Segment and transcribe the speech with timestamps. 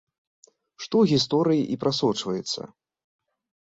[0.85, 2.61] Што ў гісторыі і прасочваецца.